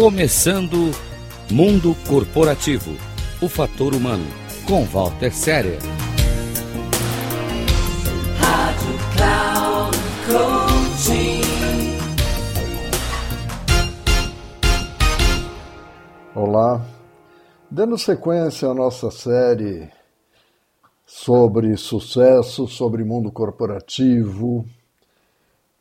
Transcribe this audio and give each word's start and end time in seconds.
Começando 0.00 0.92
Mundo 1.50 1.94
Corporativo 2.08 2.92
O 3.38 3.50
Fator 3.50 3.94
Humano, 3.94 4.24
com 4.66 4.82
Walter 4.86 5.30
Séria. 5.30 5.78
Rádio 8.38 8.94
Cloud 9.14 9.98
Coaching. 10.26 11.42
Olá, 16.34 16.80
dando 17.70 17.98
sequência 17.98 18.68
à 18.68 18.74
nossa 18.74 19.10
série 19.10 19.86
sobre 21.04 21.76
sucesso, 21.76 22.66
sobre 22.66 23.04
mundo 23.04 23.30
corporativo, 23.30 24.64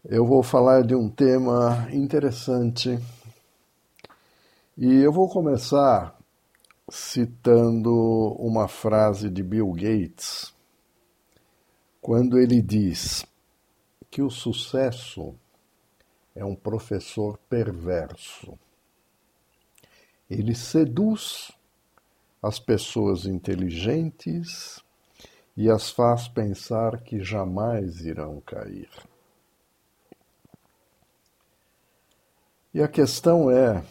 eu 0.04 0.26
vou 0.26 0.44
falar 0.44 0.84
de 0.84 0.94
um 0.94 1.08
tema 1.08 1.88
interessante 1.94 3.00
e 4.82 5.02
eu 5.02 5.12
vou 5.12 5.28
começar 5.28 6.18
citando 6.90 7.94
uma 8.40 8.66
frase 8.70 9.30
de 9.30 9.44
Bill 9.44 9.74
Gates, 9.74 10.54
quando 12.00 12.40
ele 12.40 12.62
diz 12.62 13.26
que 14.10 14.22
o 14.22 14.30
sucesso 14.30 15.36
é 16.34 16.46
um 16.46 16.56
professor 16.56 17.38
perverso. 17.50 18.58
Ele 20.30 20.56
seduz 20.56 21.52
as 22.42 22.58
pessoas 22.58 23.26
inteligentes 23.26 24.82
e 25.58 25.70
as 25.70 25.90
faz 25.90 26.30
pensar 26.30 27.02
que 27.02 27.22
jamais 27.22 28.00
irão 28.06 28.40
cair. 28.40 28.90
E 32.74 32.82
a 32.82 32.88
questão 32.88 33.52
é: 33.52 33.84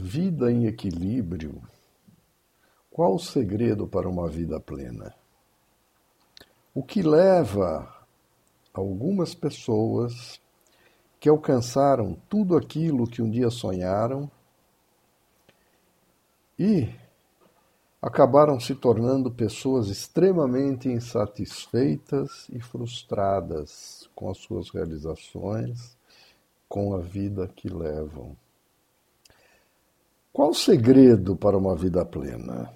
Vida 0.00 0.48
em 0.48 0.66
equilíbrio. 0.66 1.60
Qual 2.88 3.16
o 3.16 3.18
segredo 3.18 3.84
para 3.88 4.08
uma 4.08 4.28
vida 4.28 4.60
plena? 4.60 5.12
O 6.72 6.84
que 6.84 7.02
leva 7.02 7.92
algumas 8.72 9.34
pessoas 9.34 10.40
que 11.18 11.28
alcançaram 11.28 12.16
tudo 12.28 12.56
aquilo 12.56 13.08
que 13.08 13.20
um 13.20 13.28
dia 13.28 13.50
sonharam 13.50 14.30
e 16.56 16.88
acabaram 18.00 18.60
se 18.60 18.76
tornando 18.76 19.32
pessoas 19.32 19.88
extremamente 19.88 20.88
insatisfeitas 20.88 22.48
e 22.50 22.60
frustradas 22.60 24.08
com 24.14 24.30
as 24.30 24.38
suas 24.38 24.70
realizações, 24.70 25.98
com 26.68 26.94
a 26.94 27.00
vida 27.00 27.48
que 27.48 27.68
levam. 27.68 28.36
Qual 30.38 30.50
o 30.50 30.54
segredo 30.54 31.34
para 31.34 31.58
uma 31.58 31.74
vida 31.74 32.04
plena? 32.04 32.72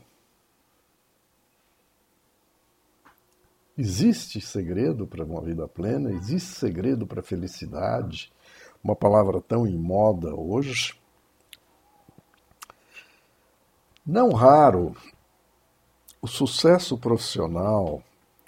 Existe 3.79 4.41
segredo 4.41 5.07
para 5.07 5.25
uma 5.25 5.41
vida 5.41 5.69
plena? 5.69 6.11
Existe 6.11 6.59
segredo 6.59 7.07
para 7.07 7.21
a 7.21 7.23
felicidade? 7.23 8.33
Uma 8.83 8.97
palavra 8.97 9.41
tão 9.41 9.65
em 9.65 9.79
moda 9.79 10.35
hoje. 10.35 11.01
Não 14.05 14.33
raro, 14.33 14.97
o 16.21 16.27
sucesso 16.27 16.99
profissional 16.99 18.03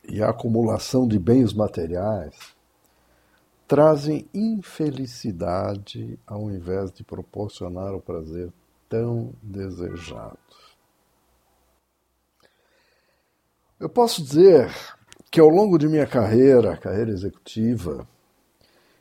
e 0.08 0.24
a 0.24 0.30
acumulação 0.30 1.06
de 1.06 1.20
bens 1.20 1.52
materiais 1.52 2.34
trazem 3.68 4.28
infelicidade 4.34 6.18
ao 6.26 6.50
invés 6.50 6.90
de 6.90 7.04
proporcionar 7.04 7.94
o 7.94 8.00
prazer 8.00 8.52
tão 8.89 9.33
desejado. 9.42 10.39
Eu 13.78 13.89
posso 13.89 14.22
dizer 14.22 14.72
que 15.30 15.40
ao 15.40 15.48
longo 15.48 15.77
de 15.78 15.89
minha 15.89 16.06
carreira, 16.06 16.77
carreira 16.77 17.11
executiva, 17.11 18.08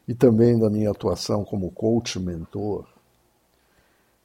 e 0.08 0.14
também 0.14 0.60
da 0.60 0.70
minha 0.70 0.92
atuação 0.92 1.46
como 1.46 1.72
coach 1.72 2.20
mentor, 2.20 2.88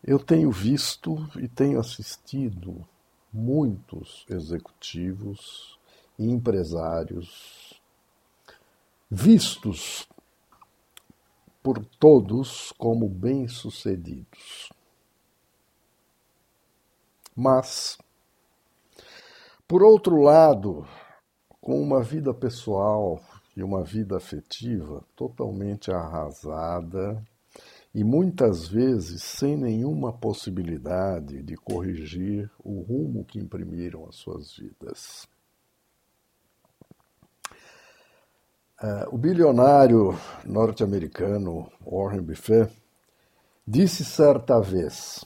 eu 0.02 0.18
tenho 0.18 0.50
visto 0.50 1.16
e 1.36 1.46
tenho 1.46 1.78
assistido 1.78 2.86
muitos 3.32 4.24
executivos 4.28 5.78
e 6.18 6.30
empresários 6.30 7.80
vistos 9.10 10.08
por 11.62 11.84
todos 11.98 12.72
como 12.78 13.08
bem-sucedidos. 13.08 14.70
Mas, 17.40 17.96
por 19.68 19.80
outro 19.80 20.20
lado, 20.20 20.84
com 21.60 21.80
uma 21.80 22.02
vida 22.02 22.34
pessoal 22.34 23.20
e 23.56 23.62
uma 23.62 23.84
vida 23.84 24.16
afetiva 24.16 25.04
totalmente 25.14 25.92
arrasada 25.92 27.24
e 27.94 28.02
muitas 28.02 28.66
vezes 28.66 29.22
sem 29.22 29.56
nenhuma 29.56 30.12
possibilidade 30.12 31.40
de 31.40 31.54
corrigir 31.54 32.50
o 32.58 32.80
rumo 32.80 33.24
que 33.24 33.38
imprimiram 33.38 34.08
as 34.08 34.16
suas 34.16 34.56
vidas. 34.56 35.28
Uh, 38.82 39.14
o 39.14 39.16
bilionário 39.16 40.18
norte-americano 40.44 41.70
Warren 41.86 42.22
Buffett 42.22 42.72
disse 43.64 44.04
certa 44.04 44.60
vez: 44.60 45.24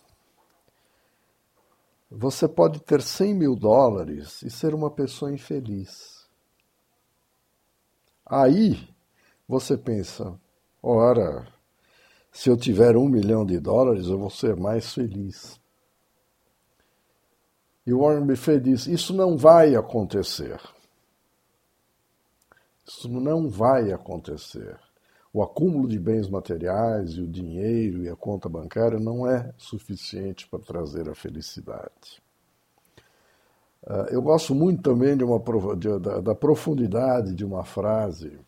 você 2.14 2.46
pode 2.46 2.80
ter 2.80 3.00
100 3.00 3.34
mil 3.34 3.56
dólares 3.56 4.42
e 4.42 4.50
ser 4.50 4.74
uma 4.74 4.90
pessoa 4.90 5.32
infeliz. 5.32 6.28
Aí 8.26 8.88
você 9.48 9.76
pensa: 9.76 10.38
ora, 10.82 11.46
se 12.30 12.50
eu 12.50 12.56
tiver 12.56 12.96
um 12.96 13.08
milhão 13.08 13.44
de 13.44 13.58
dólares, 13.58 14.06
eu 14.06 14.18
vou 14.18 14.30
ser 14.30 14.56
mais 14.56 14.92
feliz. 14.92 15.60
E 17.86 17.92
Warren 17.92 18.26
Buffett 18.26 18.62
diz: 18.62 18.86
Isso 18.86 19.14
não 19.14 19.36
vai 19.36 19.74
acontecer. 19.74 20.60
Isso 22.86 23.08
não 23.08 23.48
vai 23.48 23.90
acontecer 23.92 24.78
o 25.32 25.42
acúmulo 25.42 25.88
de 25.88 25.98
bens 25.98 26.28
materiais 26.28 27.12
e 27.12 27.22
o 27.22 27.26
dinheiro 27.26 28.04
e 28.04 28.08
a 28.08 28.16
conta 28.16 28.48
bancária 28.48 28.98
não 28.98 29.26
é 29.26 29.52
suficiente 29.56 30.46
para 30.46 30.58
trazer 30.58 31.08
a 31.08 31.14
felicidade. 31.14 32.22
Ah, 33.86 34.06
eu 34.10 34.20
gosto 34.20 34.54
muito 34.54 34.82
também 34.82 35.16
de 35.16 35.24
uma, 35.24 35.42
de, 35.76 35.98
da, 35.98 36.20
da 36.20 36.34
profundidade 36.34 37.34
de 37.34 37.44
uma 37.44 37.64
frase 37.64 38.38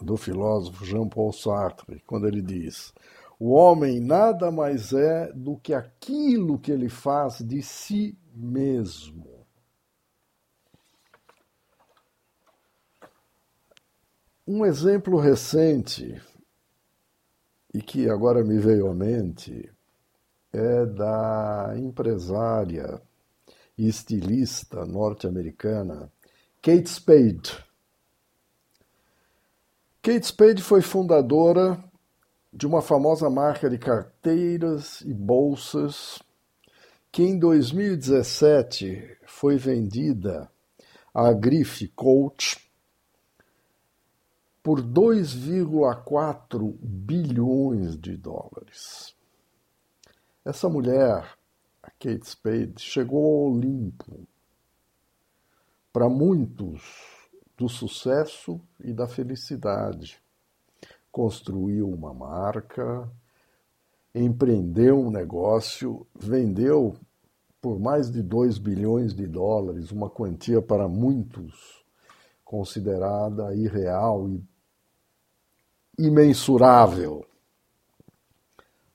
do 0.00 0.16
filósofo 0.16 0.84
Jean-Paul 0.84 1.32
Sartre, 1.32 2.02
quando 2.06 2.26
ele 2.26 2.40
diz: 2.40 2.92
O 3.38 3.50
homem 3.50 4.00
nada 4.00 4.50
mais 4.50 4.92
é 4.92 5.30
do 5.34 5.56
que 5.56 5.74
aquilo 5.74 6.58
que 6.58 6.72
ele 6.72 6.88
faz 6.88 7.38
de 7.38 7.60
si 7.62 8.16
mesmo. 8.34 9.29
Um 14.52 14.66
exemplo 14.66 15.16
recente, 15.16 16.20
e 17.72 17.80
que 17.80 18.10
agora 18.10 18.42
me 18.42 18.58
veio 18.58 18.90
à 18.90 18.92
mente, 18.92 19.72
é 20.52 20.84
da 20.86 21.74
empresária 21.76 23.00
e 23.78 23.86
estilista 23.86 24.84
norte-americana 24.84 26.10
Kate 26.60 26.90
Spade. 26.90 27.64
Kate 30.02 30.26
Spade 30.26 30.62
foi 30.64 30.82
fundadora 30.82 31.80
de 32.52 32.66
uma 32.66 32.82
famosa 32.82 33.30
marca 33.30 33.70
de 33.70 33.78
carteiras 33.78 35.00
e 35.02 35.14
bolsas 35.14 36.20
que 37.12 37.22
em 37.22 37.38
2017 37.38 39.16
foi 39.26 39.56
vendida 39.56 40.50
à 41.14 41.32
grife 41.32 41.86
Coach 41.94 42.68
por 44.62 44.82
2,4 44.82 46.74
bilhões 46.82 47.96
de 47.98 48.16
dólares. 48.16 49.14
Essa 50.44 50.68
mulher, 50.68 51.36
a 51.82 51.90
Kate 51.90 52.28
Spade, 52.28 52.74
chegou 52.78 53.24
ao 53.24 53.52
Olimpo 53.52 54.26
para 55.92 56.08
muitos 56.08 56.82
do 57.56 57.68
sucesso 57.68 58.60
e 58.82 58.92
da 58.92 59.06
felicidade. 59.06 60.20
Construiu 61.10 61.88
uma 61.88 62.14
marca, 62.14 63.10
empreendeu 64.14 65.00
um 65.00 65.10
negócio, 65.10 66.06
vendeu 66.14 66.96
por 67.60 67.78
mais 67.78 68.10
de 68.10 68.22
2 68.22 68.58
bilhões 68.58 69.14
de 69.14 69.26
dólares, 69.26 69.90
uma 69.90 70.08
quantia 70.08 70.62
para 70.62 70.88
muitos 70.88 71.84
considerada 72.50 73.54
irreal 73.54 74.28
e 74.28 74.42
imensurável. 75.96 77.24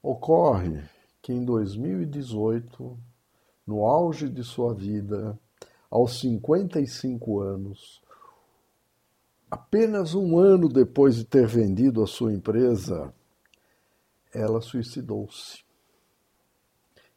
Ocorre 0.04 0.84
que 1.22 1.31
em 1.31 1.46
2018, 1.46 3.00
no 3.66 3.86
auge 3.86 4.28
de 4.28 4.44
sua 4.44 4.74
vida, 4.74 5.40
aos 5.90 6.19
55 6.19 7.40
anos, 7.40 8.02
apenas 9.50 10.13
um 10.13 10.38
ano 10.38 10.68
depois 10.68 11.16
de 11.16 11.24
ter 11.24 11.48
vendido 11.48 12.04
a 12.04 12.08
sua 12.08 12.34
empresa, 12.34 13.13
ela 14.34 14.60
suicidou-se. 14.60 15.63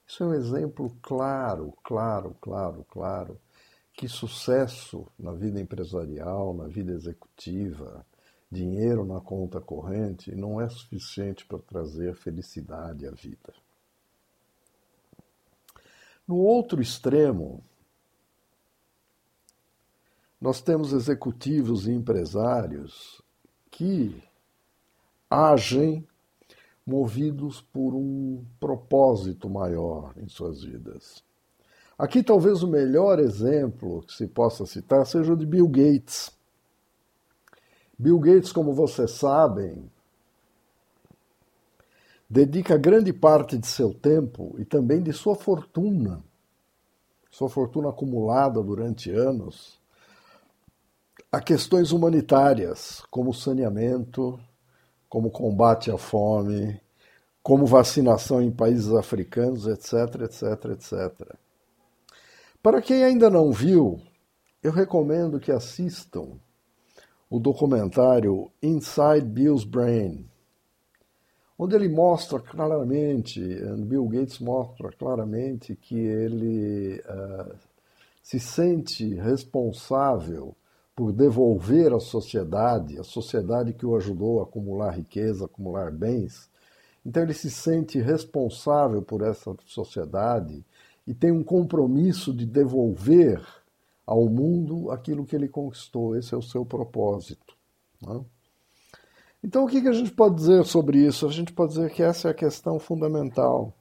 Isso 0.07 0.23
é 0.23 0.27
um 0.29 0.35
exemplo 0.35 0.97
claro, 1.03 1.75
claro, 1.83 2.37
claro, 2.41 2.87
claro, 2.89 3.41
que 3.99 4.09
sucesso 4.09 5.11
na 5.19 5.33
vida 5.33 5.61
empresarial, 5.61 6.55
na 6.55 6.69
vida 6.69 6.93
executiva, 6.93 8.07
dinheiro 8.49 9.05
na 9.05 9.21
conta 9.21 9.61
corrente 9.61 10.33
não 10.37 10.61
é 10.61 10.69
suficiente 10.69 11.45
para 11.45 11.59
trazer 11.59 12.15
felicidade 12.15 13.09
à 13.09 13.11
vida. 13.11 13.53
No 16.29 16.37
outro 16.37 16.81
extremo, 16.81 17.61
nós 20.41 20.63
temos 20.63 20.93
executivos 20.93 21.89
e 21.89 21.91
empresários 21.91 23.21
que 23.69 24.23
agem 25.29 26.07
movidos 26.87 27.61
por 27.61 27.97
um 27.97 28.47
propósito 28.61 29.51
maior 29.51 30.15
em 30.17 30.29
suas 30.29 30.63
vidas. 30.63 31.27
Aqui, 31.99 32.23
talvez 32.23 32.63
o 32.63 32.69
melhor 32.69 33.19
exemplo 33.19 34.03
que 34.03 34.15
se 34.15 34.29
possa 34.29 34.65
citar 34.65 35.05
seja 35.05 35.33
o 35.33 35.37
de 35.37 35.45
Bill 35.45 35.67
Gates. 35.67 36.31
Bill 37.99 38.21
Gates, 38.21 38.53
como 38.53 38.73
vocês 38.73 39.11
sabem, 39.11 39.91
dedica 42.31 42.79
grande 42.79 43.13
parte 43.13 43.59
de 43.59 43.67
seu 43.67 43.93
tempo 43.93 44.55
e 44.59 44.65
também 44.65 45.03
de 45.03 45.13
sua 45.13 45.35
fortuna, 45.35 46.23
sua 47.33 47.49
fortuna 47.49 47.89
acumulada 47.89 48.63
durante 48.63 49.11
anos, 49.11 49.77
a 51.33 51.41
questões 51.41 51.91
humanitárias, 51.91 53.03
como 53.11 53.35
saneamento, 53.35 54.39
como 55.09 55.33
combate 55.33 55.91
à 55.91 55.99
fome, 55.99 56.81
como 57.43 57.67
vacinação 57.67 58.41
em 58.41 58.53
países 58.53 58.93
africanos, 58.95 59.67
etc, 59.67 60.23
etc, 60.23 60.65
etc. 60.67 61.48
Para 62.69 62.83
quem 62.83 63.03
ainda 63.03 63.31
não 63.31 63.51
viu, 63.51 63.99
eu 64.63 64.71
recomendo 64.71 65.41
que 65.41 65.51
assistam 65.51 66.39
o 67.31 67.41
documentário 67.41 68.53
Inside 68.63 69.25
Bill's 69.25 69.65
Brain, 69.65 70.29
onde 71.59 71.75
ele 71.75 71.89
mostra 71.89 72.39
claramente, 72.39 73.41
Bill 73.87 74.07
Gates 74.09 74.39
mostra 74.39 74.91
claramente 74.93 75.75
que 75.77 75.97
ele 75.99 77.01
uh, 77.09 77.57
se 78.23 78.39
sente 78.39 79.15
responsável 79.15 80.55
por 80.95 81.11
devolver 81.11 81.95
à 81.95 82.01
sociedade, 82.01 82.99
a 82.99 83.03
sociedade 83.03 83.73
que 83.73 83.87
o 83.87 83.97
ajudou 83.97 84.41
a 84.41 84.43
acumular 84.43 84.91
riqueza, 84.91 85.47
acumular 85.47 85.91
bens. 85.91 86.51
Então 87.03 87.23
ele 87.23 87.33
se 87.33 87.51
sente 87.51 87.99
responsável 87.99 89.01
por 89.01 89.23
essa 89.23 89.57
sociedade 89.65 90.63
e 91.09 91.15
tem 91.15 91.33
um 91.33 91.43
compromisso 91.43 92.35
de 92.35 92.45
devolver 92.45 93.43
ao 94.07 94.29
mundo 94.29 94.91
aquilo 94.91 95.25
que 95.25 95.35
ele 95.35 95.49
conquistou. 95.49 96.15
Esse 96.15 96.35
é 96.35 96.37
o 96.37 96.43
seu 96.43 96.67
propósito. 96.67 97.57
Né? 98.07 98.23
Então, 99.43 99.65
o 99.65 99.69
que 99.69 99.79
a 99.89 99.93
gente 99.93 100.11
pode 100.11 100.35
dizer 100.35 100.67
sobre 100.67 100.99
isso? 100.99 101.27
A 101.27 101.31
gente 101.31 101.51
pode 101.51 101.73
dizer 101.73 101.91
que 101.93 102.03
essa 102.03 102.29
é 102.29 102.31
a 102.31 102.35
questão 102.35 102.79
fundamental. 102.79 103.73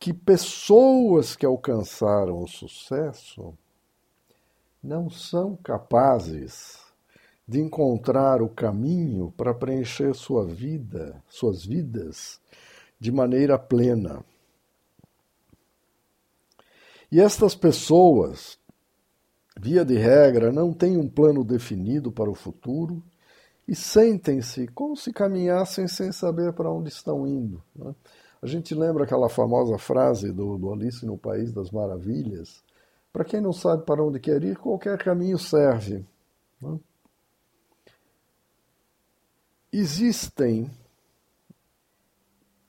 Que 0.00 0.14
pessoas 0.14 1.36
que 1.36 1.44
alcançaram 1.44 2.42
o 2.42 2.48
sucesso 2.48 3.52
não 4.82 5.10
são 5.10 5.56
capazes 5.56 6.78
de 7.46 7.60
encontrar 7.60 8.40
o 8.40 8.48
caminho 8.48 9.30
para 9.36 9.52
preencher 9.52 10.14
sua 10.14 10.46
vida, 10.46 11.22
suas 11.28 11.66
vidas, 11.66 12.40
de 12.98 13.12
maneira 13.12 13.58
plena. 13.58 14.24
E 17.10 17.20
estas 17.20 17.54
pessoas, 17.54 18.58
via 19.58 19.84
de 19.84 19.96
regra, 19.96 20.52
não 20.52 20.72
têm 20.72 20.96
um 20.98 21.08
plano 21.08 21.42
definido 21.42 22.12
para 22.12 22.30
o 22.30 22.34
futuro 22.34 23.02
e 23.66 23.74
sentem-se 23.74 24.66
como 24.68 24.96
se 24.96 25.12
caminhassem 25.12 25.88
sem 25.88 26.12
saber 26.12 26.52
para 26.52 26.70
onde 26.70 26.88
estão 26.88 27.26
indo. 27.26 27.62
Né? 27.74 27.94
A 28.42 28.46
gente 28.46 28.74
lembra 28.74 29.04
aquela 29.04 29.28
famosa 29.28 29.78
frase 29.78 30.30
do, 30.30 30.56
do 30.56 30.72
Alice 30.72 31.04
no 31.04 31.18
País 31.18 31.52
das 31.52 31.70
Maravilhas, 31.70 32.62
para 33.12 33.24
quem 33.24 33.40
não 33.40 33.52
sabe 33.52 33.84
para 33.84 34.02
onde 34.02 34.20
quer 34.20 34.42
ir, 34.44 34.56
qualquer 34.56 34.96
caminho 34.98 35.38
serve. 35.38 36.04
Né? 36.60 36.78
Existem 39.72 40.70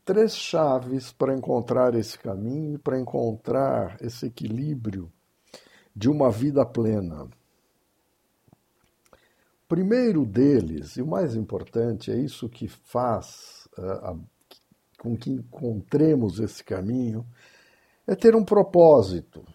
três 0.10 0.36
chaves 0.36 1.12
para 1.12 1.36
encontrar 1.36 1.94
esse 1.94 2.18
caminho, 2.18 2.80
para 2.80 3.00
encontrar 3.00 3.96
esse 4.02 4.26
equilíbrio 4.26 5.12
de 5.96 6.10
uma 6.10 6.32
vida 6.32 6.66
plena. 6.66 7.26
O 7.26 7.30
primeiro 9.68 10.26
deles, 10.26 10.98
e 10.98 11.04
o 11.04 11.08
mais 11.08 11.36
importante, 11.36 12.10
é 12.10 12.16
isso 12.16 12.50
que 12.50 12.68
faz 12.68 13.70
uh, 13.78 13.84
a, 13.84 14.18
com 14.98 15.16
que 15.16 15.30
encontremos 15.30 16.40
esse 16.40 16.64
caminho, 16.64 17.24
é 18.08 18.16
ter 18.16 18.36
um 18.36 18.44
propósito. 18.44 19.46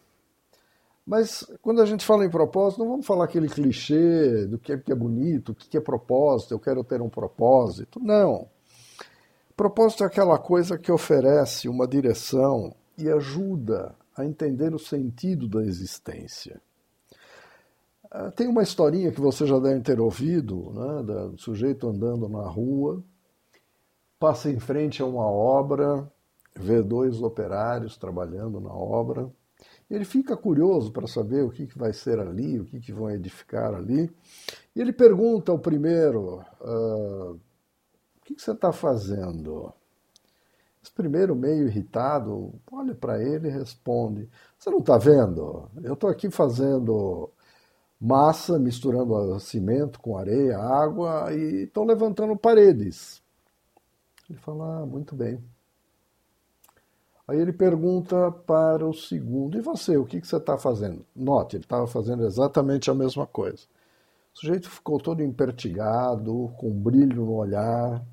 Mas 1.05 1.45
quando 1.62 1.83
a 1.83 1.85
gente 1.85 2.06
fala 2.06 2.25
em 2.25 2.31
propósito, 2.31 2.79
não 2.79 2.91
vamos 2.91 3.06
falar 3.06 3.25
aquele 3.25 3.49
clichê 3.49 4.47
do 4.47 4.56
que 4.56 4.73
é, 4.73 4.79
que 4.79 4.93
é 4.93 4.95
bonito, 4.95 5.51
o 5.51 5.55
que 5.56 5.77
é 5.77 5.81
propósito, 5.81 6.55
eu 6.55 6.61
quero 6.61 6.85
ter 6.85 7.03
um 7.03 7.11
propósito. 7.11 7.99
Não. 7.99 8.54
Propósito 9.56 10.03
é 10.03 10.06
aquela 10.06 10.39
coisa 10.39 10.77
que 10.77 10.91
oferece 10.91 11.69
uma 11.69 11.87
direção 11.87 12.75
e 12.99 13.09
ajuda 13.09 13.95
a 14.17 14.25
entender 14.25 14.75
o 14.75 14.79
sentido 14.79 15.49
da 15.49 15.62
existência. 15.62 16.61
Ah, 18.11 18.33
tem 18.33 18.49
uma 18.49 18.62
historinha 18.62 19.12
que 19.12 19.21
você 19.21 19.47
já 19.47 19.59
deve 19.59 19.81
ter 19.81 20.01
ouvido, 20.01 20.73
né, 20.73 21.03
do 21.03 21.39
sujeito 21.39 21.89
andando 21.89 22.29
na 22.29 22.49
rua, 22.49 23.03
passa 24.19 24.51
em 24.51 24.58
frente 24.58 25.03
a 25.03 25.06
uma 25.06 25.27
obra, 25.27 26.11
vê 26.56 26.82
dois 26.82 27.20
operários 27.23 27.96
trabalhando 27.96 28.61
na 28.61 28.73
obra, 28.73 29.31
ele 29.89 30.05
fica 30.05 30.37
curioso 30.37 30.93
para 30.93 31.06
saber 31.06 31.44
o 31.44 31.51
que, 31.51 31.67
que 31.67 31.79
vai 31.79 31.93
ser 31.93 32.19
ali, 32.19 32.58
o 32.58 32.65
que, 32.65 32.81
que 32.81 32.93
vão 32.93 33.11
edificar 33.11 33.75
ali. 33.75 34.11
E 34.75 34.81
ele 34.81 34.93
pergunta 34.93 35.53
ao 35.53 35.58
primeiro: 35.58 36.43
uh, 36.61 37.39
que, 38.24 38.34
que 38.34 38.43
você 38.43 38.52
está 38.52 38.72
fazendo? 38.72 39.72
Esse 40.82 40.93
primeiro, 40.93 41.36
meio 41.36 41.66
irritado, 41.66 42.52
olha 42.70 42.94
para 42.94 43.22
ele 43.22 43.48
e 43.48 43.50
responde: 43.50 44.28
Você 44.58 44.70
não 44.70 44.78
está 44.78 44.98
vendo? 44.98 45.69
Eu 45.82 45.94
estou 45.94 46.10
aqui 46.10 46.31
fazendo 46.31 47.31
massa, 48.00 48.58
misturando 48.58 49.38
cimento 49.40 50.00
com 50.00 50.16
areia, 50.16 50.58
água 50.58 51.32
e 51.32 51.64
estou 51.64 51.84
levantando 51.84 52.36
paredes. 52.36 53.22
Ele 54.28 54.38
fala: 54.38 54.82
ah, 54.82 54.86
Muito 54.86 55.14
bem. 55.14 55.43
Aí 57.26 57.38
ele 57.38 57.52
pergunta 57.52 58.31
para 58.31 58.86
o 58.86 58.93
segundo: 58.93 59.56
E 59.58 59.60
você, 59.60 59.96
o 59.96 60.04
que, 60.04 60.20
que 60.20 60.26
você 60.26 60.36
está 60.36 60.58
fazendo? 60.58 61.04
Note, 61.16 61.56
ele 61.56 61.64
estava 61.64 61.86
fazendo 61.86 62.26
exatamente 62.26 62.90
a 62.90 62.94
mesma 62.94 63.26
coisa. 63.26 63.64
O 64.34 64.38
sujeito 64.38 64.69
ficou 64.69 64.98
todo 64.98 65.22
empertigado, 65.22 66.52
com 66.58 66.69
um 66.69 66.82
brilho 66.82 67.24
no 67.24 67.34
olhar, 67.34 68.04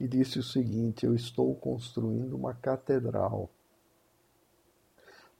e 0.00 0.08
disse 0.08 0.38
o 0.38 0.42
seguinte: 0.42 1.04
Eu 1.04 1.14
estou 1.14 1.54
construindo 1.54 2.34
uma 2.34 2.54
catedral. 2.54 3.50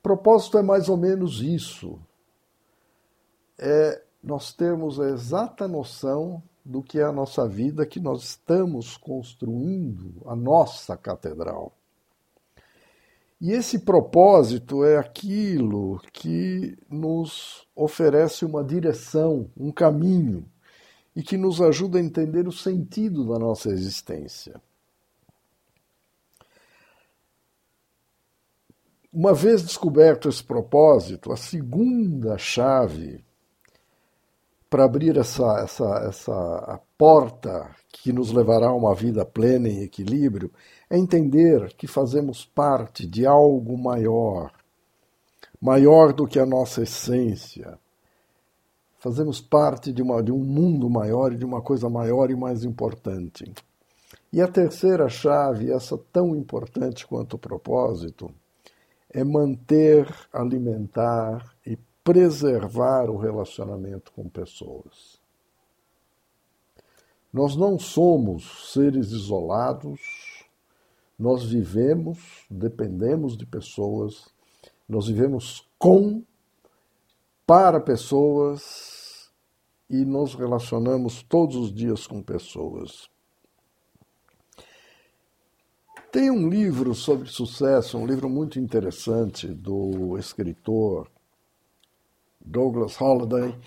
Propósito 0.03 0.59
é 0.59 0.63
mais 0.63 0.89
ou 0.89 0.99
menos 0.99 1.41
isso. 1.41 1.99
É 3.59 4.03
nós 4.23 4.53
termos 4.53 5.01
a 5.01 5.09
exata 5.09 5.67
noção 5.67 6.43
do 6.63 6.83
que 6.83 7.01
é 7.01 7.05
a 7.05 7.13
nossa 7.13 7.49
vida, 7.49 7.87
que 7.87 7.99
nós 7.99 8.23
estamos 8.23 8.99
construindo 8.99 10.23
a 10.27 10.37
nossa 10.37 10.95
catedral. 10.95 11.73
E 13.41 13.53
esse 13.53 13.79
propósito 13.79 14.85
é 14.85 14.99
aquilo 14.99 15.99
que 16.13 16.77
nos 16.91 17.67
oferece 17.75 18.45
uma 18.45 18.63
direção, 18.63 19.51
um 19.57 19.73
caminho, 19.73 20.45
e 21.15 21.23
que 21.23 21.37
nos 21.37 21.61
ajuda 21.61 21.99
a 21.99 22.03
entender 22.03 22.47
o 22.47 22.53
sentido 22.53 23.29
da 23.29 23.39
nossa 23.39 23.69
existência. 23.71 24.61
Uma 29.13 29.35
vez 29.35 29.63
descoberto 29.63 30.29
esse 30.29 30.43
propósito, 30.43 31.33
a 31.33 31.37
segunda 31.37 32.39
chave 32.39 33.25
para 34.71 34.85
abrir 34.85 35.17
essa, 35.17 35.63
essa, 35.65 36.07
essa 36.09 36.81
porta 36.97 37.75
que 37.89 38.13
nos 38.13 38.31
levará 38.31 38.69
a 38.69 38.75
uma 38.75 38.95
vida 38.95 39.25
plena 39.27 39.69
em 39.69 39.83
equilíbrio, 39.83 40.53
é 40.89 40.97
entender 40.97 41.75
que 41.75 41.89
fazemos 41.89 42.45
parte 42.45 43.05
de 43.05 43.27
algo 43.27 43.77
maior, 43.77 44.53
maior 45.61 46.13
do 46.13 46.25
que 46.25 46.39
a 46.39 46.47
nossa 46.47 46.83
essência. 46.83 47.77
Fazemos 49.01 49.41
parte 49.41 49.93
de, 49.93 50.03
uma, 50.03 50.23
de 50.23 50.31
um 50.31 50.39
mundo 50.39 50.89
maior 50.91 51.33
e 51.33 51.37
de 51.37 51.45
uma 51.45 51.63
coisa 51.63 51.89
maior 51.89 52.31
e 52.31 52.37
mais 52.37 52.65
importante. 52.65 53.51
E 54.31 54.43
a 54.43 54.47
terceira 54.47 55.09
chave, 55.09 55.73
essa 55.73 55.99
tão 56.13 56.37
importante 56.37 57.07
quanto 57.07 57.35
o 57.35 57.39
propósito, 57.39 58.31
é 59.09 59.25
manter, 59.25 60.07
alimentar 60.31 61.57
e 61.67 61.79
preservar 62.05 63.09
o 63.09 63.17
relacionamento 63.17 64.13
com 64.13 64.29
pessoas. 64.29 65.19
Nós 67.33 67.57
não 67.57 67.79
somos 67.79 68.71
seres 68.73 69.13
isolados, 69.13 70.45
nós 71.19 71.45
vivemos, 71.45 72.45
dependemos 72.51 73.35
de 73.37 73.47
pessoas, 73.47 74.29
nós 74.87 75.07
vivemos 75.07 75.67
com, 75.79 76.23
para 77.51 77.81
pessoas 77.81 79.29
e 79.89 80.05
nos 80.05 80.37
relacionamos 80.37 81.21
todos 81.21 81.57
os 81.57 81.75
dias 81.75 82.07
com 82.07 82.23
pessoas. 82.23 83.11
Tem 86.13 86.31
um 86.31 86.49
livro 86.49 86.95
sobre 86.95 87.27
sucesso, 87.29 87.99
um 87.99 88.07
livro 88.07 88.31
muito 88.31 88.61
interessante 88.61 89.49
do 89.49 90.17
escritor 90.17 91.11
Douglas 92.41 92.95
Holliday, 92.95 93.59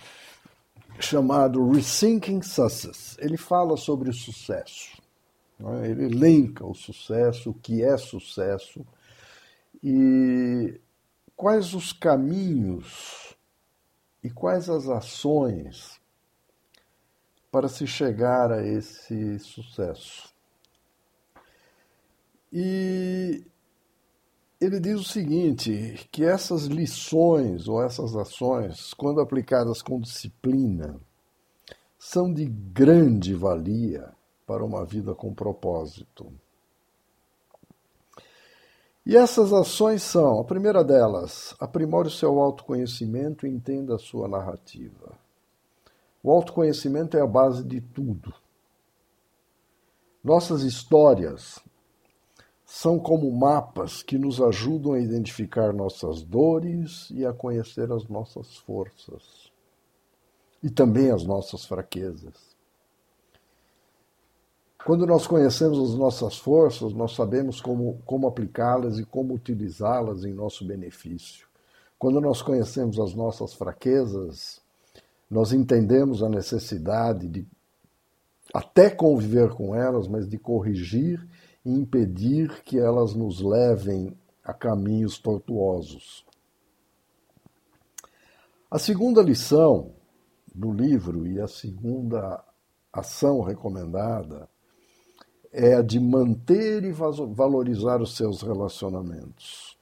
chamado 0.98 1.70
Rethinking 1.70 2.42
Success. 2.42 3.18
Ele 3.20 3.36
fala 3.36 3.75
sobre 3.75 4.10
o 4.10 4.13
sucesso. 4.13 4.98
É? 5.60 5.90
Ele 5.90 6.06
elenca 6.06 6.66
o 6.66 6.74
sucesso, 6.74 7.50
o 7.50 7.54
que 7.54 7.84
é 7.84 7.98
sucesso 7.98 8.86
e 9.84 10.80
quais 11.36 11.74
os 11.74 11.92
caminhos 11.92 13.33
e 14.24 14.30
quais 14.30 14.70
as 14.70 14.88
ações 14.88 16.00
para 17.51 17.68
se 17.68 17.86
chegar 17.86 18.51
a 18.51 18.65
esse 18.65 19.38
sucesso. 19.39 20.34
E 22.51 23.46
ele 24.62 24.80
diz 24.80 25.00
o 25.00 25.03
seguinte, 25.03 26.08
que 26.12 26.24
essas 26.24 26.65
lições 26.65 27.68
ou 27.68 27.84
essas 27.84 28.15
ações, 28.15 28.94
quando 28.94 29.20
aplicadas 29.20 29.82
com 29.82 30.00
disciplina, 30.00 31.00
são 32.00 32.34
de 32.34 32.46
grande 32.46 33.34
valia 33.34 34.13
para 34.46 34.63
uma 34.63 34.86
vida 34.86 35.13
com 35.13 35.34
propósito. 35.34 36.34
E 39.06 39.18
essas 39.18 39.52
ações 39.52 40.02
são, 40.02 40.40
a 40.40 40.44
primeira 40.46 40.84
delas, 40.84 41.54
aprimore 41.60 42.08
o 42.08 42.12
seu 42.12 42.40
autoconhecimento 42.40 43.46
e 43.46 43.50
entenda 43.50 43.96
a 43.96 44.00
sua 44.00 44.30
narrativa. 44.30 45.18
O 46.24 46.32
autoconhecimento 46.32 47.18
é 47.18 47.22
a 47.22 47.28
base 47.28 47.64
de 47.66 47.82
tudo. 47.82 48.34
Nossas 50.24 50.62
histórias 50.62 51.60
são 52.66 52.98
como 52.98 53.30
mapas 53.30 54.02
que 54.02 54.18
nos 54.18 54.42
ajudam 54.42 54.94
a 54.94 55.00
identificar 55.00 55.74
nossas 55.74 56.22
dores 56.22 57.10
e 57.12 57.26
a 57.26 57.34
conhecer 57.34 57.92
as 57.92 58.08
nossas 58.08 58.56
forças 58.56 59.52
e 60.64 60.70
também 60.70 61.12
as 61.12 61.26
nossas 61.26 61.66
fraquezas. 61.66 62.53
Quando 64.86 65.08
nós 65.08 65.25
conhecemos 65.25 65.80
as 65.80 65.98
nossas 65.98 66.38
forças, 66.38 66.94
nós 66.94 67.16
sabemos 67.16 67.62
como, 67.62 68.02
como 68.06 68.28
aplicá-las 68.28 69.00
e 69.00 69.06
como 69.06 69.34
utilizá-las 69.34 70.25
em 70.25 70.34
nosso 70.34 70.66
benefício. 70.68 71.48
Quando 71.98 72.20
nós 72.20 72.42
conhecemos 72.42 73.00
as 73.00 73.13
nossas 73.13 73.54
fraquezas, 73.54 74.62
nós 75.32 75.54
entendemos 75.54 76.22
a 76.22 76.28
necessidade 76.28 77.30
de 77.30 77.48
até 78.54 78.90
conviver 78.90 79.54
com 79.54 79.74
elas, 79.74 80.06
mas 80.06 80.28
de 80.28 80.38
corrigir 80.38 81.25
e 81.63 81.72
impedir 81.72 82.62
que 82.63 82.78
elas 82.78 83.13
nos 83.13 83.40
levem 83.40 84.13
a 84.44 84.54
caminhos 84.54 85.18
tortuosos. 85.18 86.25
A 88.70 88.78
segunda 88.78 89.22
lição 89.22 89.94
do 90.54 90.74
livro 90.74 91.25
e 91.25 91.40
a 91.40 91.48
segunda 91.48 92.44
ação 92.92 93.40
recomendada 93.40 94.52
é 95.54 95.76
a 95.76 95.84
de 95.84 96.00
manter 96.00 96.84
e 96.84 96.92
valorizar 96.92 98.02
os 98.02 98.18
seus 98.18 98.42
relacionamentos. 98.42 99.78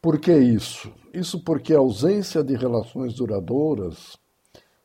Por 0.00 0.20
que 0.20 0.36
isso? 0.36 0.92
Isso 1.14 1.42
porque 1.42 1.74
a 1.74 1.78
ausência 1.78 2.44
de 2.44 2.54
relações 2.54 3.14
duradouras 3.14 4.18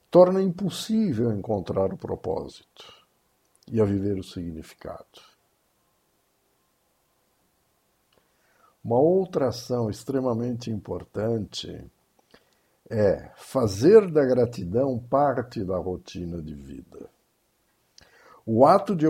torna 0.09 0.41
impossível 0.41 1.33
encontrar 1.33 1.93
o 1.93 1.97
propósito 1.97 2.85
e 3.69 3.81
a 3.81 3.85
viver 3.85 4.17
o 4.17 4.23
significado. 4.23 5.19
Uma 8.81 8.97
outra 8.97 9.49
ação 9.49 9.89
extremamente 9.89 10.71
importante 10.71 11.85
é 12.89 13.29
fazer 13.35 14.09
da 14.09 14.25
gratidão 14.25 14.97
parte 14.97 15.65
da 15.65 15.77
rotina 15.77 16.41
de 16.41 16.55
vida. 16.55 17.09
O 18.51 18.65
ato 18.65 18.95
de 18.95 19.05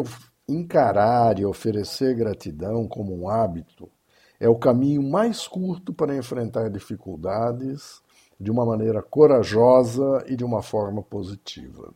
encarar 0.49 1.39
e 1.39 1.45
oferecer 1.45 2.13
gratidão 2.13 2.85
como 2.85 3.17
um 3.17 3.29
hábito 3.29 3.89
é 4.37 4.49
o 4.49 4.59
caminho 4.59 5.01
mais 5.01 5.47
curto 5.47 5.93
para 5.93 6.13
enfrentar 6.13 6.69
dificuldades 6.69 8.01
de 8.37 8.51
uma 8.51 8.65
maneira 8.65 9.01
corajosa 9.01 10.25
e 10.27 10.35
de 10.35 10.43
uma 10.43 10.61
forma 10.61 11.01
positiva. 11.01 11.93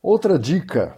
Outra 0.00 0.38
dica 0.38 0.96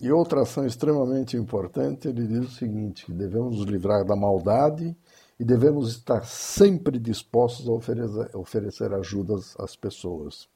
e 0.00 0.10
outra 0.10 0.42
ação 0.42 0.66
extremamente 0.66 1.36
importante, 1.36 2.08
ele 2.08 2.26
diz 2.26 2.46
o 2.46 2.50
seguinte: 2.50 3.12
devemos 3.12 3.56
nos 3.56 3.66
livrar 3.66 4.04
da 4.04 4.16
maldade 4.16 4.96
e 5.38 5.44
devemos 5.44 5.90
estar 5.90 6.24
sempre 6.24 6.98
dispostos 6.98 7.68
a 7.68 7.72
oferecer, 7.72 8.36
oferecer 8.36 8.92
ajudas 8.92 9.54
às 9.60 9.76
pessoas. 9.76 10.48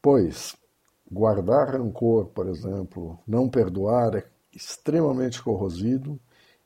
Pois, 0.00 0.54
guardar 1.10 1.70
rancor, 1.70 2.26
por 2.26 2.48
exemplo, 2.48 3.18
não 3.26 3.48
perdoar 3.48 4.16
é 4.16 4.26
extremamente 4.52 5.42
corrosivo 5.42 6.18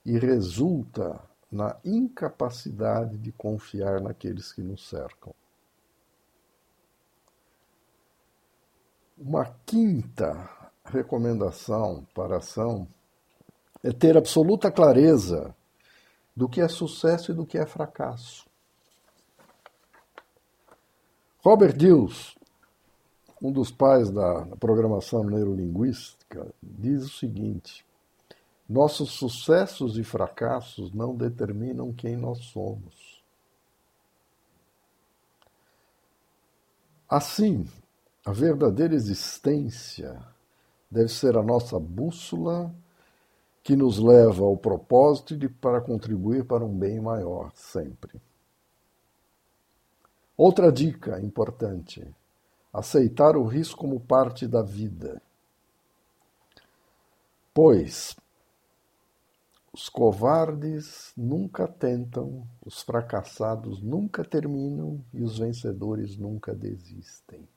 e 0.04 0.18
resulta 0.18 1.20
na 1.50 1.76
incapacidade 1.84 3.18
de 3.18 3.32
confiar 3.32 4.00
naqueles 4.00 4.52
que 4.52 4.62
nos 4.62 4.88
cercam. 4.88 5.34
Uma 9.18 9.54
quinta 9.66 10.48
recomendação 10.84 12.06
para 12.14 12.36
a 12.36 12.38
ação 12.38 12.88
é 13.82 13.92
ter 13.92 14.16
absoluta 14.16 14.70
clareza 14.70 15.54
do 16.34 16.48
que 16.48 16.60
é 16.60 16.68
sucesso 16.68 17.32
e 17.32 17.34
do 17.34 17.44
que 17.44 17.58
é 17.58 17.66
fracasso. 17.66 18.48
Robert 21.42 21.76
Dills, 21.76 22.36
um 23.40 23.50
dos 23.50 23.70
pais 23.70 24.10
da 24.10 24.44
programação 24.58 25.24
neurolinguística, 25.24 26.52
diz 26.62 27.04
o 27.04 27.08
seguinte: 27.08 27.84
nossos 28.68 29.10
sucessos 29.12 29.98
e 29.98 30.04
fracassos 30.04 30.92
não 30.92 31.16
determinam 31.16 31.92
quem 31.92 32.16
nós 32.16 32.38
somos. 32.44 33.20
Assim, 37.08 37.66
a 38.24 38.30
verdadeira 38.30 38.94
existência 38.94 40.22
deve 40.90 41.08
ser 41.08 41.36
a 41.36 41.42
nossa 41.42 41.80
bússola 41.80 42.72
que 43.62 43.74
nos 43.74 43.98
leva 43.98 44.44
ao 44.44 44.56
propósito 44.56 45.36
de 45.36 45.48
para 45.48 45.80
contribuir 45.80 46.44
para 46.44 46.64
um 46.64 46.76
bem 46.76 47.00
maior 47.00 47.50
sempre. 47.54 48.20
Outra 50.36 50.70
dica 50.70 51.20
importante: 51.20 52.06
aceitar 52.72 53.36
o 53.36 53.44
risco 53.44 53.78
como 53.78 54.00
parte 54.00 54.46
da 54.46 54.62
vida. 54.62 55.20
Pois 57.52 58.16
os 59.72 59.88
covardes 59.88 61.12
nunca 61.16 61.68
tentam, 61.68 62.42
os 62.64 62.82
fracassados 62.82 63.80
nunca 63.80 64.24
terminam 64.24 65.00
e 65.14 65.22
os 65.22 65.38
vencedores 65.38 66.16
nunca 66.16 66.54
desistem. 66.54 67.48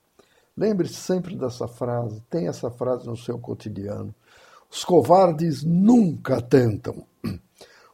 Lembre-se 0.55 0.95
sempre 0.95 1.35
dessa 1.35 1.67
frase, 1.67 2.21
tenha 2.29 2.49
essa 2.49 2.69
frase 2.69 3.07
no 3.07 3.17
seu 3.17 3.39
cotidiano. 3.39 4.13
Os 4.69 4.83
covardes 4.83 5.63
nunca 5.63 6.41
tentam, 6.41 7.05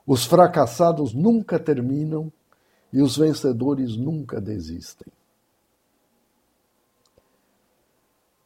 os 0.06 0.26
fracassados 0.26 1.14
nunca 1.14 1.60
terminam 1.60 2.32
E 2.92 3.02
os 3.02 3.18
vencedores 3.18 3.96
nunca 3.96 4.42
desistem. 4.42 5.08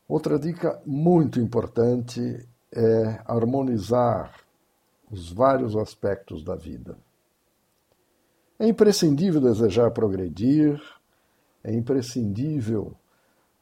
Outra 0.08 0.38
dica 0.38 0.82
muito 0.86 1.40
importante 1.40 2.48
é 2.72 3.22
harmonizar 3.26 4.34
os 5.10 5.32
vários 5.32 5.76
aspectos 5.76 6.44
da 6.44 6.56
vida. 6.56 6.98
É 8.60 8.68
imprescindível 8.68 9.40
desejar 9.40 9.92
progredir, 9.92 10.82
é 11.64 11.74
imprescindível 11.74 12.96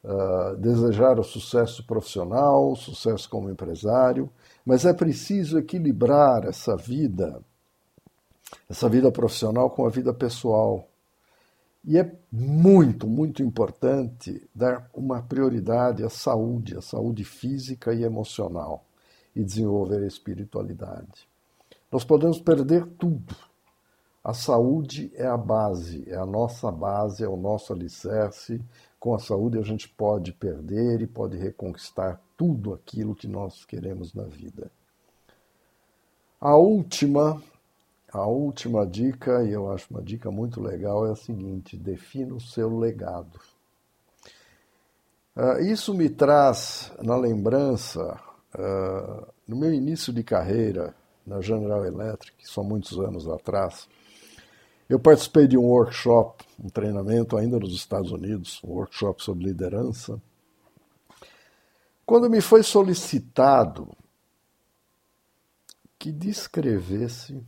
uh, 0.02 0.56
desejar 0.56 1.18
o 1.18 1.24
sucesso 1.24 1.86
profissional, 1.86 2.72
o 2.72 2.76
sucesso 2.76 3.28
como 3.28 3.50
empresário, 3.50 4.30
mas 4.64 4.84
é 4.84 4.92
preciso 4.92 5.58
equilibrar 5.58 6.44
essa 6.44 6.76
vida, 6.76 7.40
essa 8.68 8.88
vida 8.88 9.10
profissional 9.10 9.70
com 9.70 9.86
a 9.86 9.90
vida 9.90 10.12
pessoal. 10.12 10.88
E 11.84 11.98
é 11.98 12.16
muito, 12.30 13.08
muito 13.08 13.42
importante 13.42 14.48
dar 14.54 14.88
uma 14.94 15.20
prioridade 15.20 16.04
à 16.04 16.08
saúde, 16.08 16.76
à 16.76 16.80
saúde 16.80 17.24
física 17.24 17.92
e 17.92 18.04
emocional, 18.04 18.84
e 19.34 19.42
desenvolver 19.42 20.02
a 20.04 20.06
espiritualidade. 20.06 21.28
Nós 21.90 22.04
podemos 22.04 22.40
perder 22.40 22.86
tudo. 22.98 23.34
A 24.22 24.32
saúde 24.32 25.10
é 25.14 25.26
a 25.26 25.36
base, 25.36 26.04
é 26.08 26.14
a 26.14 26.24
nossa 26.24 26.70
base, 26.70 27.24
é 27.24 27.28
o 27.28 27.36
nosso 27.36 27.72
alicerce. 27.72 28.62
Com 29.00 29.14
a 29.14 29.18
saúde 29.18 29.58
a 29.58 29.62
gente 29.62 29.88
pode 29.88 30.32
perder 30.32 31.00
e 31.00 31.06
pode 31.08 31.36
reconquistar 31.36 32.20
tudo 32.36 32.72
aquilo 32.72 33.16
que 33.16 33.26
nós 33.26 33.64
queremos 33.64 34.14
na 34.14 34.22
vida. 34.22 34.70
A 36.40 36.56
última 36.56 37.42
a 38.12 38.26
última 38.26 38.86
dica, 38.86 39.42
e 39.42 39.52
eu 39.52 39.72
acho 39.72 39.86
uma 39.90 40.02
dica 40.02 40.30
muito 40.30 40.60
legal, 40.60 41.06
é 41.06 41.12
a 41.12 41.16
seguinte: 41.16 41.76
defina 41.76 42.34
o 42.34 42.40
seu 42.40 42.78
legado. 42.78 43.40
Uh, 45.34 45.62
isso 45.62 45.94
me 45.94 46.10
traz 46.10 46.92
na 47.02 47.16
lembrança, 47.16 48.20
uh, 48.54 49.26
no 49.48 49.56
meu 49.56 49.72
início 49.72 50.12
de 50.12 50.22
carreira 50.22 50.94
na 51.26 51.40
General 51.40 51.84
Electric, 51.86 52.46
são 52.46 52.62
muitos 52.62 52.98
anos 52.98 53.26
atrás, 53.26 53.88
eu 54.88 55.00
participei 55.00 55.46
de 55.46 55.56
um 55.56 55.62
workshop, 55.62 56.44
um 56.62 56.68
treinamento 56.68 57.38
ainda 57.38 57.58
nos 57.58 57.72
Estados 57.72 58.12
Unidos, 58.12 58.60
um 58.62 58.72
workshop 58.72 59.22
sobre 59.22 59.44
liderança. 59.44 60.20
Quando 62.04 62.28
me 62.28 62.42
foi 62.42 62.62
solicitado 62.62 63.88
que 65.98 66.12
descrevesse 66.12 67.42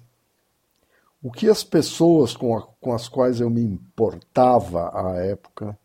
o 1.24 1.32
que 1.32 1.48
as 1.48 1.64
pessoas 1.64 2.36
com, 2.36 2.54
a, 2.54 2.60
com 2.60 2.92
as 2.92 3.08
quais 3.08 3.40
eu 3.40 3.48
me 3.48 3.62
importava 3.62 4.90
à 4.94 5.16
época 5.24 5.76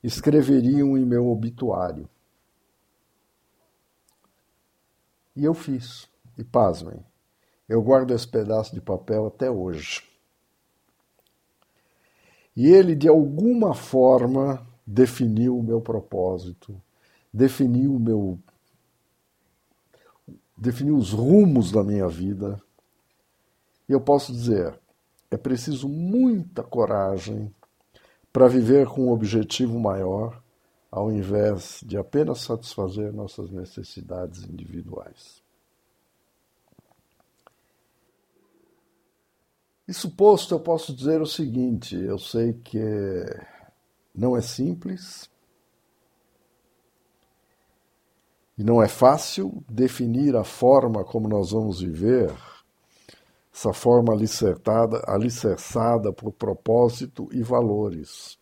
escreveriam 0.00 0.96
em 0.96 1.04
meu 1.04 1.26
obituário. 1.26 2.08
E 5.34 5.44
eu 5.44 5.52
fiz. 5.52 6.08
E 6.38 6.44
pasmem, 6.44 7.04
eu 7.68 7.82
guardo 7.82 8.12
esse 8.12 8.28
pedaço 8.28 8.72
de 8.72 8.80
papel 8.80 9.26
até 9.26 9.50
hoje. 9.50 10.08
E 12.54 12.68
ele, 12.68 12.94
de 12.94 13.08
alguma 13.08 13.74
forma, 13.74 14.64
definiu 14.86 15.58
o 15.58 15.62
meu 15.62 15.80
propósito, 15.80 16.80
definiu 17.32 17.96
o 17.96 17.98
meu. 17.98 18.38
definiu 20.56 20.96
os 20.96 21.10
rumos 21.10 21.72
da 21.72 21.82
minha 21.82 22.06
vida. 22.06 22.62
E 23.88 23.92
eu 23.92 24.00
posso 24.00 24.32
dizer, 24.32 24.80
é 25.34 25.36
preciso 25.36 25.88
muita 25.88 26.62
coragem 26.62 27.52
para 28.32 28.48
viver 28.48 28.86
com 28.86 29.06
um 29.06 29.10
objetivo 29.10 29.78
maior, 29.78 30.42
ao 30.90 31.10
invés 31.10 31.80
de 31.84 31.96
apenas 31.96 32.40
satisfazer 32.40 33.12
nossas 33.12 33.50
necessidades 33.50 34.44
individuais. 34.44 35.42
Isso 39.86 40.10
posto, 40.10 40.54
eu 40.54 40.60
posso 40.60 40.94
dizer 40.94 41.20
o 41.20 41.26
seguinte: 41.26 41.96
eu 41.96 42.18
sei 42.18 42.54
que 42.54 42.80
não 44.14 44.36
é 44.36 44.40
simples 44.40 45.28
e 48.56 48.64
não 48.64 48.82
é 48.82 48.88
fácil 48.88 49.62
definir 49.68 50.36
a 50.36 50.44
forma 50.44 51.04
como 51.04 51.28
nós 51.28 51.50
vamos 51.50 51.80
viver 51.80 52.32
essa 53.54 53.72
forma 53.72 54.12
alicerçada, 54.12 55.00
alicerçada 55.06 56.12
por 56.12 56.32
propósito 56.32 57.28
e 57.30 57.40
valores. 57.40 58.36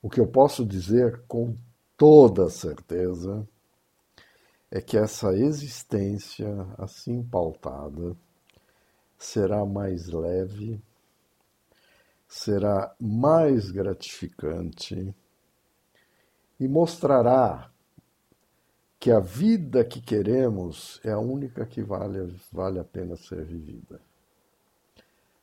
O 0.00 0.08
que 0.08 0.20
eu 0.20 0.28
posso 0.28 0.64
dizer 0.64 1.24
com 1.26 1.56
toda 1.96 2.48
certeza 2.48 3.46
é 4.70 4.80
que 4.80 4.96
essa 4.96 5.32
existência 5.32 6.48
assim 6.78 7.20
pautada 7.20 8.16
será 9.18 9.66
mais 9.66 10.06
leve, 10.06 10.80
será 12.28 12.94
mais 13.00 13.72
gratificante 13.72 15.12
e 16.60 16.68
mostrará 16.68 17.72
que 19.06 19.12
a 19.12 19.20
vida 19.20 19.84
que 19.84 20.00
queremos 20.00 21.00
é 21.04 21.12
a 21.12 21.18
única 21.20 21.64
que 21.64 21.80
vale, 21.80 22.34
vale 22.50 22.80
a 22.80 22.82
pena 22.82 23.14
ser 23.14 23.44
vivida. 23.44 24.00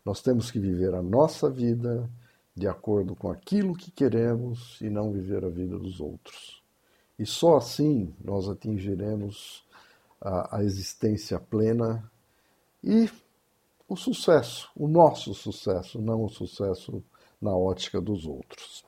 Nós 0.03 0.21
temos 0.21 0.51
que 0.51 0.59
viver 0.59 0.93
a 0.93 1.01
nossa 1.01 1.49
vida 1.49 2.09
de 2.53 2.67
acordo 2.67 3.15
com 3.15 3.31
aquilo 3.31 3.73
que 3.73 3.89
queremos 3.89 4.81
e 4.81 4.89
não 4.89 5.13
viver 5.13 5.45
a 5.45 5.49
vida 5.49 5.79
dos 5.79 6.01
outros. 6.01 6.61
E 7.17 7.25
só 7.25 7.55
assim 7.55 8.13
nós 8.21 8.49
atingiremos 8.49 9.65
a, 10.19 10.57
a 10.57 10.63
existência 10.65 11.39
plena 11.39 12.03
e 12.83 13.09
o 13.87 13.95
sucesso, 13.95 14.69
o 14.75 14.89
nosso 14.89 15.33
sucesso, 15.33 16.01
não 16.01 16.25
o 16.25 16.29
sucesso 16.29 17.01
na 17.41 17.55
ótica 17.55 18.01
dos 18.01 18.25
outros. 18.25 18.83